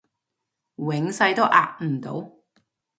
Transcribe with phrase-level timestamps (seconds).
[0.77, 2.27] 永世都壓唔到